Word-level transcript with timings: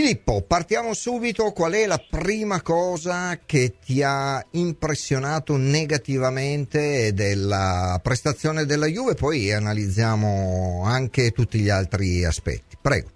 Filippo, 0.00 0.44
partiamo 0.46 0.94
subito. 0.94 1.50
Qual 1.50 1.72
è 1.72 1.84
la 1.84 1.98
prima 1.98 2.62
cosa 2.62 3.36
che 3.44 3.78
ti 3.84 4.00
ha 4.00 4.40
impressionato 4.52 5.56
negativamente 5.56 7.12
della 7.12 7.98
prestazione 8.00 8.64
della 8.64 8.86
Juve? 8.86 9.14
Poi 9.14 9.52
analizziamo 9.52 10.84
anche 10.84 11.32
tutti 11.32 11.58
gli 11.58 11.68
altri 11.68 12.24
aspetti. 12.24 12.76
Prego. 12.80 13.08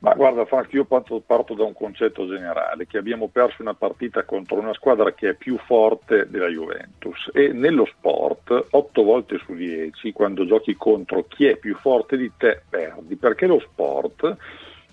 Ma 0.00 0.12
guarda 0.12 0.44
Frank, 0.44 0.70
io 0.74 0.84
parto, 0.84 1.22
parto, 1.24 1.54
da 1.54 1.64
un 1.64 1.72
concetto 1.72 2.28
generale, 2.28 2.86
che 2.86 2.98
abbiamo 2.98 3.28
perso 3.28 3.62
una 3.62 3.72
partita 3.72 4.22
contro 4.24 4.58
una 4.58 4.74
squadra 4.74 5.14
che 5.14 5.30
è 5.30 5.34
più 5.34 5.56
forte 5.64 6.28
della 6.28 6.48
Juventus 6.48 7.30
e 7.32 7.54
nello 7.54 7.86
sport 7.86 8.66
8 8.68 9.02
volte 9.02 9.38
su 9.38 9.54
10 9.54 10.12
quando 10.12 10.44
giochi 10.44 10.74
contro 10.74 11.24
chi 11.26 11.46
è 11.46 11.56
più 11.56 11.74
forte 11.76 12.18
di 12.18 12.30
te 12.36 12.60
perdi, 12.68 13.16
perché 13.16 13.46
lo 13.46 13.60
sport 13.60 14.36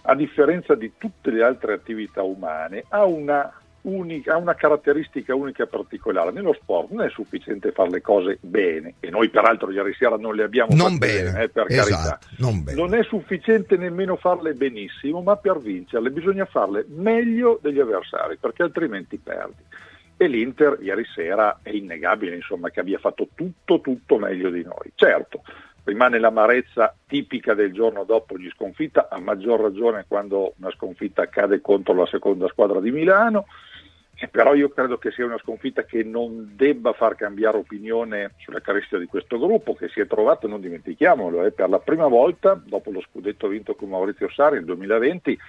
a 0.03 0.15
differenza 0.15 0.75
di 0.75 0.93
tutte 0.97 1.31
le 1.31 1.43
altre 1.43 1.73
attività 1.73 2.23
umane, 2.23 2.85
ha 2.89 3.05
una, 3.05 3.51
unica, 3.81 4.33
ha 4.33 4.37
una 4.37 4.55
caratteristica 4.55 5.35
unica 5.35 5.63
e 5.63 5.67
particolare. 5.67 6.31
Nello 6.31 6.53
sport 6.53 6.89
non 6.91 7.05
è 7.05 7.09
sufficiente 7.09 7.71
fare 7.71 7.89
le 7.89 8.01
cose 8.01 8.37
bene, 8.41 8.95
e 8.99 9.09
noi 9.09 9.29
peraltro 9.29 9.71
ieri 9.71 9.93
sera 9.93 10.17
non 10.17 10.35
le 10.35 10.43
abbiamo 10.43 10.73
non 10.73 10.93
fatte 10.93 11.07
bene, 11.07 11.31
bene 11.31 11.43
eh, 11.43 11.49
per 11.49 11.65
esatto, 11.69 11.89
carità. 11.89 12.19
Non, 12.37 12.63
bene. 12.63 12.79
non 12.79 12.93
è 12.95 13.03
sufficiente 13.03 13.77
nemmeno 13.77 14.15
farle 14.15 14.53
benissimo, 14.53 15.21
ma 15.21 15.35
per 15.35 15.59
vincerle 15.59 16.09
bisogna 16.09 16.45
farle 16.45 16.85
meglio 16.89 17.59
degli 17.61 17.79
avversari, 17.79 18.37
perché 18.37 18.63
altrimenti 18.63 19.17
perdi. 19.17 19.63
E 20.17 20.27
l'Inter 20.27 20.77
ieri 20.81 21.03
sera 21.15 21.61
è 21.63 21.71
innegabile 21.71 22.35
insomma, 22.35 22.69
che 22.69 22.79
abbia 22.79 22.99
fatto 22.99 23.29
tutto, 23.33 23.81
tutto 23.81 24.19
meglio 24.19 24.51
di 24.51 24.63
noi. 24.63 24.91
Certo, 24.93 25.41
rimane 25.83 26.19
l'amarezza 26.19 26.95
tipica 27.07 27.53
del 27.53 27.73
giorno 27.73 28.03
dopo 28.03 28.35
ogni 28.35 28.49
sconfitta, 28.49 29.07
a 29.09 29.19
maggior 29.19 29.59
ragione 29.59 30.05
quando 30.07 30.53
una 30.57 30.71
sconfitta 30.71 31.23
accade 31.23 31.61
contro 31.61 31.93
la 31.93 32.05
seconda 32.05 32.47
squadra 32.47 32.79
di 32.79 32.91
Milano, 32.91 33.45
però 34.29 34.53
io 34.53 34.69
credo 34.69 34.97
che 34.97 35.11
sia 35.11 35.25
una 35.25 35.39
sconfitta 35.39 35.83
che 35.83 36.03
non 36.03 36.53
debba 36.55 36.93
far 36.93 37.15
cambiare 37.15 37.57
opinione 37.57 38.33
sulla 38.37 38.59
caratteristica 38.59 38.99
di 38.99 39.07
questo 39.07 39.39
gruppo 39.39 39.73
che 39.73 39.89
si 39.89 39.99
è 39.99 40.05
trovato, 40.05 40.47
non 40.47 40.61
dimentichiamolo, 40.61 41.43
eh, 41.45 41.51
per 41.51 41.69
la 41.69 41.79
prima 41.79 42.07
volta 42.07 42.53
dopo 42.63 42.91
lo 42.91 43.01
scudetto 43.01 43.47
vinto 43.47 43.73
con 43.73 43.89
Maurizio 43.89 44.29
Sari 44.29 44.55
nel 44.55 44.65
2020 44.65 45.39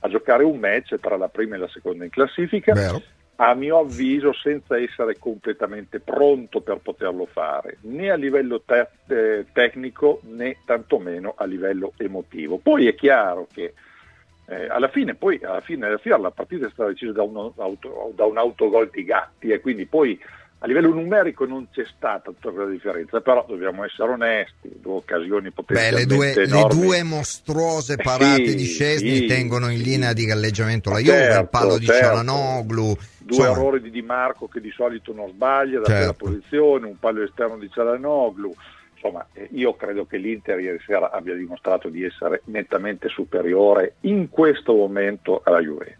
a 0.00 0.08
giocare 0.08 0.44
un 0.44 0.58
match 0.58 0.98
tra 1.00 1.16
la 1.16 1.28
prima 1.28 1.56
e 1.56 1.58
la 1.58 1.68
seconda 1.68 2.04
in 2.04 2.10
classifica. 2.10 2.74
Vero 2.74 3.02
a 3.40 3.54
mio 3.54 3.78
avviso 3.78 4.32
senza 4.32 4.78
essere 4.78 5.16
completamente 5.18 6.00
pronto 6.00 6.60
per 6.60 6.78
poterlo 6.78 7.26
fare, 7.26 7.78
né 7.82 8.10
a 8.10 8.16
livello 8.16 8.62
te- 8.62 8.88
eh, 9.06 9.46
tecnico 9.52 10.20
né 10.24 10.56
tantomeno 10.64 11.34
a 11.36 11.44
livello 11.44 11.92
emotivo. 11.98 12.58
Poi 12.58 12.88
è 12.88 12.94
chiaro 12.96 13.46
che 13.52 13.74
eh, 14.46 14.66
alla 14.66 14.88
fine, 14.88 15.14
poi, 15.14 15.38
alla 15.42 15.60
fine 15.60 15.86
della 15.86 15.98
fiera 15.98 16.18
la 16.18 16.32
partita 16.32 16.66
è 16.66 16.70
stata 16.70 16.88
decisa 16.88 17.12
da 17.12 17.22
un, 17.22 17.52
auto, 17.56 18.12
da 18.16 18.24
un 18.24 18.38
autogol 18.38 18.90
di 18.90 19.04
Gatti 19.04 19.50
e 19.50 19.60
quindi 19.60 19.86
poi 19.86 20.18
a 20.60 20.66
livello 20.66 20.92
numerico 20.92 21.44
non 21.44 21.68
c'è 21.70 21.84
stata 21.96 22.32
tutta 22.32 22.50
quella 22.50 22.68
differenza, 22.68 23.20
però 23.20 23.44
dobbiamo 23.46 23.84
essere 23.84 24.10
onesti, 24.10 24.70
due 24.80 24.94
occasioni 24.94 25.52
potenzialmente 25.52 26.16
Beh, 26.16 26.34
le 26.34 26.46
due, 26.46 26.46
le 26.46 26.66
due 26.68 27.02
mostruose 27.04 27.96
parate 27.96 28.48
sì, 28.48 28.54
di 28.56 28.64
Scesni 28.64 29.16
sì, 29.18 29.26
tengono 29.26 29.70
in 29.70 29.78
sì. 29.78 29.84
linea 29.84 30.12
di 30.12 30.24
galleggiamento 30.24 30.90
la 30.90 31.00
Certo, 31.00 31.12
Juve, 31.12 31.40
il 31.40 31.48
palo 31.48 31.78
di 31.78 31.86
certo. 31.86 32.06
Cialanoglu. 32.06 32.96
Due 33.18 33.36
insomma, 33.36 33.50
errori 33.50 33.80
di 33.80 33.90
Di 33.90 34.02
Marco 34.02 34.48
che 34.48 34.60
di 34.60 34.70
solito 34.70 35.12
non 35.12 35.28
sbaglia 35.28 35.78
da 35.78 35.86
Certo. 35.86 36.14
quella 36.14 36.34
posizione, 36.34 36.86
un 36.86 36.98
palo 36.98 37.22
esterno 37.22 37.56
di 37.56 37.70
Cialanoglu. 37.70 38.54
Insomma, 38.94 39.24
eh, 39.34 39.48
io 39.52 39.76
credo 39.76 40.06
che 40.06 40.16
l'Inter 40.16 40.58
ieri 40.58 40.80
sera 40.84 41.12
abbia 41.12 41.34
dimostrato 41.34 41.88
di 41.88 42.02
essere 42.02 42.42
nettamente 42.46 43.08
superiore 43.08 43.94
in 44.00 44.28
questo 44.28 44.74
momento 44.74 45.40
alla 45.44 45.60
Juventus. 45.60 45.97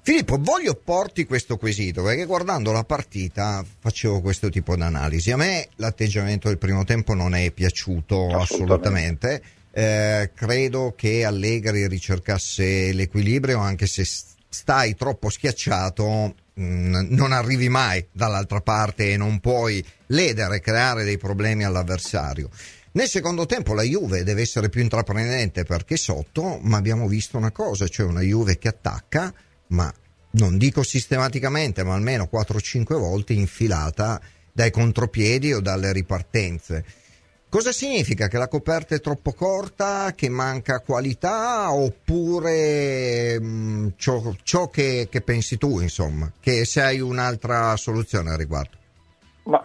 Filippo, 0.00 0.38
voglio 0.40 0.74
porti 0.74 1.26
questo 1.26 1.58
quesito 1.58 2.02
perché 2.02 2.24
guardando 2.24 2.72
la 2.72 2.84
partita 2.84 3.64
facevo 3.78 4.20
questo 4.20 4.48
tipo 4.48 4.74
di 4.74 4.82
analisi. 4.82 5.30
A 5.30 5.36
me 5.36 5.68
l'atteggiamento 5.76 6.48
del 6.48 6.58
primo 6.58 6.84
tempo 6.84 7.14
non 7.14 7.34
è 7.34 7.50
piaciuto 7.50 8.28
assolutamente. 8.28 9.26
Assolutamente. 9.26 9.42
Eh, 9.70 10.30
credo 10.34 10.94
che 10.96 11.24
Allegri 11.24 11.86
ricercasse 11.86 12.92
l'equilibrio 12.92 13.58
anche 13.58 13.86
se 13.86 14.04
stai 14.48 14.96
troppo 14.96 15.28
schiacciato 15.28 16.34
mh, 16.54 17.06
non 17.10 17.32
arrivi 17.32 17.68
mai 17.68 18.04
dall'altra 18.10 18.60
parte 18.60 19.12
e 19.12 19.16
non 19.16 19.40
puoi 19.40 19.84
ledere, 20.06 20.60
creare 20.60 21.04
dei 21.04 21.18
problemi 21.18 21.64
all'avversario. 21.64 22.48
Nel 22.92 23.08
secondo 23.08 23.46
tempo 23.46 23.74
la 23.74 23.82
Juve 23.82 24.24
deve 24.24 24.40
essere 24.40 24.70
più 24.70 24.80
intraprendente 24.80 25.64
perché 25.64 25.96
sotto, 25.96 26.58
ma 26.62 26.78
abbiamo 26.78 27.06
visto 27.06 27.36
una 27.36 27.52
cosa, 27.52 27.86
cioè 27.86 28.06
una 28.06 28.22
Juve 28.22 28.58
che 28.58 28.68
attacca, 28.68 29.32
ma 29.68 29.92
non 30.30 30.58
dico 30.58 30.82
sistematicamente, 30.82 31.82
ma 31.82 31.94
almeno 31.94 32.28
4-5 32.32 32.94
volte 32.98 33.32
infilata 33.32 34.20
dai 34.52 34.70
contropiedi 34.70 35.52
o 35.52 35.60
dalle 35.60 35.92
ripartenze. 35.92 36.84
Cosa 37.48 37.72
significa? 37.72 38.28
Che 38.28 38.36
la 38.36 38.48
coperta 38.48 38.94
è 38.94 39.00
troppo 39.00 39.32
corta, 39.32 40.12
che 40.14 40.28
manca 40.28 40.80
qualità 40.80 41.72
oppure 41.72 43.40
mh, 43.40 43.94
ciò, 43.96 44.34
ciò 44.42 44.68
che, 44.68 45.08
che 45.10 45.22
pensi 45.22 45.56
tu, 45.56 45.80
insomma, 45.80 46.30
che 46.40 46.66
se 46.66 46.82
hai 46.82 47.00
un'altra 47.00 47.74
soluzione 47.76 48.30
al 48.30 48.36
riguardo? 48.36 48.77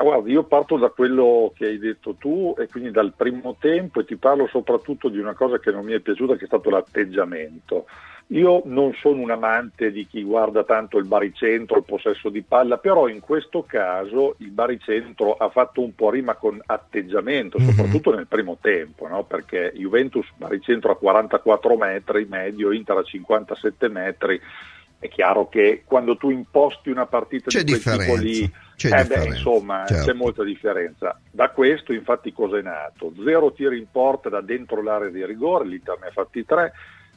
Guarda, 0.03 0.29
io 0.29 0.43
parto 0.43 0.77
da 0.77 0.89
quello 0.89 1.51
che 1.55 1.65
hai 1.65 1.77
detto 1.79 2.15
tu 2.15 2.53
e 2.57 2.67
quindi 2.67 2.91
dal 2.91 3.13
primo 3.15 3.55
tempo 3.59 4.01
e 4.01 4.05
ti 4.05 4.15
parlo 4.17 4.47
soprattutto 4.47 5.07
di 5.09 5.17
una 5.19 5.33
cosa 5.33 5.59
che 5.59 5.71
non 5.71 5.85
mi 5.85 5.93
è 5.93 5.99
piaciuta 5.99 6.35
che 6.35 6.43
è 6.43 6.47
stato 6.47 6.69
l'atteggiamento. 6.69 7.85
Io 8.27 8.61
non 8.65 8.93
sono 8.95 9.21
un 9.21 9.31
amante 9.31 9.91
di 9.91 10.07
chi 10.07 10.23
guarda 10.23 10.63
tanto 10.63 10.97
il 10.97 11.05
baricentro, 11.05 11.77
il 11.77 11.83
possesso 11.83 12.29
di 12.29 12.41
palla, 12.41 12.77
però 12.77 13.07
in 13.07 13.19
questo 13.19 13.63
caso 13.63 14.35
il 14.39 14.49
baricentro 14.49 15.33
ha 15.33 15.49
fatto 15.49 15.81
un 15.81 15.93
po' 15.93 16.09
rima 16.09 16.35
con 16.35 16.59
atteggiamento, 16.65 17.59
Mhm. 17.59 17.69
soprattutto 17.69 18.15
nel 18.15 18.27
primo 18.27 18.57
tempo, 18.61 19.07
no? 19.07 19.23
perché 19.23 19.73
Juventus 19.75 20.25
baricentro 20.37 20.91
a 20.91 20.97
44 20.97 21.75
metri, 21.75 22.25
medio 22.27 22.71
Inter 22.71 22.97
a 22.97 23.03
57 23.03 23.89
metri, 23.89 24.39
è 24.99 25.09
chiaro 25.09 25.49
che 25.49 25.83
quando 25.85 26.15
tu 26.15 26.29
imposti 26.29 26.89
una 26.89 27.05
partita 27.05 27.49
C'è 27.49 27.63
di 27.63 27.71
quel 27.73 27.81
tipo 27.81 27.97
differenza. 27.97 28.21
lì, 28.23 28.51
C'è 28.75 28.99
eh 28.99 29.05
beh, 29.05 29.25
insomma, 29.25 29.85
certo. 29.85 30.05
c'è 30.05 30.13
molta 30.13 30.43
differenza. 30.43 31.19
Da 31.31 31.49
questo, 31.49 31.93
infatti, 31.93 32.33
cosa 32.33 32.57
è 32.57 32.61
nato? 32.61 33.13
Zero 33.23 33.51
tiri 33.51 33.77
in 33.77 33.87
porta 33.91 34.29
da 34.29 34.41
dentro 34.41 34.81
l'area 34.81 35.09
di 35.09 35.25
rigore, 35.25 35.65
l'Inter 35.65 35.97
ne 35.99 36.07
ha 36.07 36.11
fatti 36.11 36.45
tre. 36.45 36.73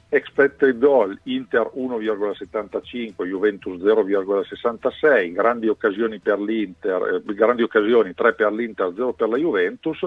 Expected 0.08 0.78
goal, 0.78 1.18
Inter 1.24 1.72
1,75, 1.74 3.24
Juventus 3.24 3.80
0,66, 3.80 5.32
grandi 5.32 5.66
occasioni 5.66 6.20
per 6.20 6.38
l'Inter, 6.38 7.22
eh, 7.26 7.34
grandi 7.34 7.62
occasioni 7.62 8.14
3 8.14 8.34
per 8.34 8.52
l'Inter, 8.52 8.92
0 8.94 9.12
per 9.14 9.28
la 9.28 9.36
Juventus 9.36 10.06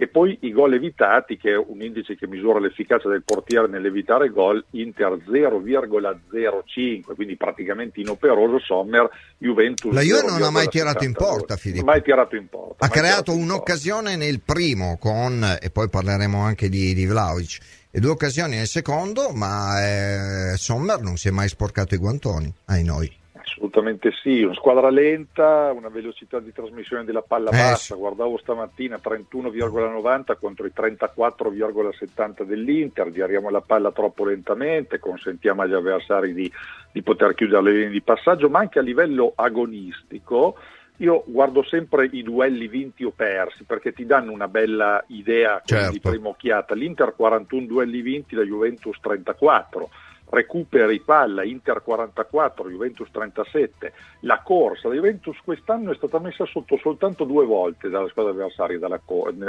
e 0.00 0.08
poi 0.08 0.38
i 0.40 0.50
gol 0.50 0.72
evitati 0.72 1.36
che 1.36 1.50
è 1.50 1.56
un 1.58 1.82
indice 1.82 2.16
che 2.16 2.26
misura 2.26 2.58
l'efficacia 2.58 3.06
del 3.10 3.22
portiere 3.22 3.68
nell'evitare 3.68 4.30
gol, 4.30 4.64
Inter 4.70 5.18
0,05, 5.28 7.14
quindi 7.14 7.36
praticamente 7.36 8.00
inoperoso, 8.00 8.58
Sommer, 8.60 9.10
Juventus 9.36 9.92
La 9.92 10.00
Juve 10.00 10.22
non 10.30 10.40
ha 10.42 10.48
mai 10.48 10.68
0,72. 10.68 10.70
tirato 10.70 11.04
in 11.04 11.12
porta, 11.12 11.56
Filippo. 11.56 11.84
Mai 11.84 12.00
tirato 12.00 12.34
in 12.34 12.48
porta. 12.48 12.86
Ha 12.86 12.88
creato 12.88 13.34
un'occasione 13.34 14.16
nel 14.16 14.40
primo 14.40 14.96
con, 14.98 15.58
e 15.60 15.68
poi 15.68 15.90
parleremo 15.90 16.40
anche 16.40 16.70
di, 16.70 16.94
di 16.94 17.04
Vlaovic, 17.04 17.58
e 17.90 18.00
due 18.00 18.12
occasioni 18.12 18.56
nel 18.56 18.68
secondo, 18.68 19.32
ma 19.34 19.82
eh, 19.84 20.56
Sommer 20.56 20.98
non 21.02 21.18
si 21.18 21.28
è 21.28 21.30
mai 21.30 21.48
sporcato 21.48 21.94
i 21.94 21.98
guantoni, 21.98 22.50
ai 22.68 22.84
noi. 22.84 23.19
Assolutamente 23.50 24.12
sì, 24.22 24.42
una 24.42 24.54
squadra 24.54 24.90
lenta, 24.90 25.72
una 25.74 25.88
velocità 25.88 26.38
di 26.38 26.52
trasmissione 26.52 27.04
della 27.04 27.22
palla 27.22 27.50
Eh, 27.50 27.56
bassa, 27.56 27.96
guardavo 27.96 28.38
stamattina 28.38 29.00
31,90 29.02 30.36
contro 30.38 30.66
i 30.66 30.72
34,70 30.74 32.42
dell'Inter, 32.44 33.10
giriamo 33.10 33.50
la 33.50 33.60
palla 33.60 33.90
troppo 33.90 34.24
lentamente, 34.24 35.00
consentiamo 35.00 35.62
agli 35.62 35.74
avversari 35.74 36.32
di, 36.32 36.50
di 36.92 37.02
poter 37.02 37.34
chiudere 37.34 37.62
le 37.62 37.72
linee 37.72 37.90
di 37.90 38.02
passaggio, 38.02 38.48
ma 38.48 38.60
anche 38.60 38.78
a 38.78 38.82
livello 38.82 39.32
agonistico 39.34 40.56
io 41.00 41.24
guardo 41.26 41.64
sempre 41.64 42.10
i 42.12 42.22
duelli 42.22 42.68
vinti 42.68 43.04
o 43.04 43.10
persi 43.10 43.64
perché 43.64 43.92
ti 43.94 44.04
danno 44.04 44.32
una 44.32 44.48
bella 44.48 45.02
idea 45.08 45.62
Certo. 45.64 45.92
di 45.92 45.98
prima 45.98 46.28
occhiata. 46.28 46.74
L'Inter 46.74 47.14
41 47.16 47.64
duelli 47.66 48.02
vinti, 48.02 48.34
la 48.34 48.42
Juventus 48.42 48.98
34 49.00 49.88
recuperi 50.30 51.00
palla, 51.00 51.44
Inter 51.44 51.82
44, 51.82 52.68
Juventus 52.68 53.08
37. 53.10 53.92
La 54.20 54.40
corsa, 54.42 54.88
la 54.88 54.94
Juventus 54.94 55.36
quest'anno 55.44 55.90
è 55.92 55.94
stata 55.96 56.18
messa 56.18 56.44
sotto 56.46 56.76
soltanto 56.78 57.24
due 57.24 57.44
volte 57.44 57.88
dalla 57.88 58.08
squadra 58.08 58.32
avversaria 58.32 58.78
dalla 58.78 59.00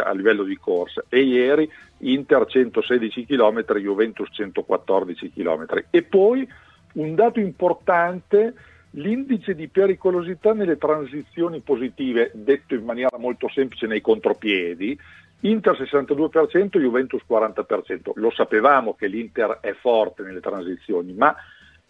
a 0.04 0.14
livello 0.14 0.44
di 0.44 0.58
corsa 0.58 1.04
e 1.08 1.22
ieri 1.22 1.70
Inter 2.00 2.46
116 2.46 3.26
km, 3.26 3.78
Juventus 3.78 4.30
114 4.32 5.32
km. 5.32 5.86
E 5.90 6.02
poi 6.04 6.48
un 6.94 7.16
dato 7.16 7.40
importante, 7.40 8.54
l'indice 8.92 9.54
di 9.54 9.68
pericolosità 9.68 10.54
nelle 10.54 10.78
transizioni 10.78 11.60
positive, 11.60 12.32
detto 12.34 12.74
in 12.74 12.84
maniera 12.84 13.18
molto 13.18 13.48
semplice 13.50 13.88
nei 13.88 14.02
contropiedi, 14.02 14.98
Inter 15.42 15.76
62%, 15.76 16.80
Juventus 16.80 17.22
40%. 17.28 18.12
Lo 18.16 18.32
sapevamo 18.32 18.96
che 18.96 19.08
l'Inter 19.08 19.60
è 19.62 19.74
forte 19.74 20.24
nelle 20.24 20.40
transizioni, 20.40 21.14
ma 21.14 21.36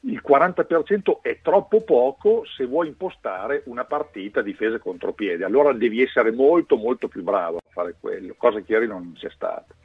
il 0.01 0.21
40% 0.27 1.21
è 1.21 1.39
troppo 1.41 1.83
poco 1.83 2.43
se 2.45 2.65
vuoi 2.65 2.87
impostare 2.87 3.63
una 3.65 3.83
partita 3.85 4.41
difesa 4.41 4.79
contropiede. 4.79 5.43
Allora 5.43 5.73
devi 5.73 6.01
essere 6.01 6.31
molto 6.31 6.75
molto 6.75 7.07
più 7.07 7.23
bravo 7.23 7.57
a 7.57 7.69
fare 7.69 7.95
quello, 7.99 8.33
cosa 8.37 8.61
che 8.61 8.71
ieri 8.71 8.87
non 8.87 9.13
c'è 9.15 9.29
stata. 9.29 9.75